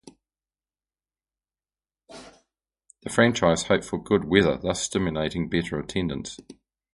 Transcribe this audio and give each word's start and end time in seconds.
The 3.03 3.11
franchise 3.11 3.65
hoped 3.67 3.85
for 3.85 4.01
good 4.03 4.23
weather, 4.23 4.57
thus 4.57 4.81
stimulating 4.81 5.47
better 5.47 5.77
attendance. 5.79 6.39